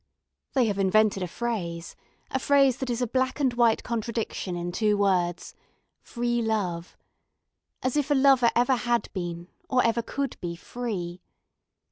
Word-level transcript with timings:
They 0.53 0.65
have 0.65 0.79
invented 0.79 1.21
a 1.21 1.27
phrase, 1.27 1.95
a 2.31 2.39
phrase 2.39 2.77
that 2.77 2.89
is 2.89 3.03
a 3.03 3.05
black 3.07 3.39
and 3.39 3.53
white 3.53 3.83
contradiction 3.83 4.55
in 4.55 4.71
two 4.71 4.97
words 4.97 5.53
'free 6.01 6.41
love' 6.41 6.97
as 7.83 7.95
if 7.95 8.09
a 8.09 8.15
lover 8.15 8.49
ever 8.55 8.77
had 8.77 9.13
been, 9.13 9.47
or 9.69 9.85
ever 9.85 10.01
could 10.01 10.37
be, 10.41 10.55
free. 10.55 11.21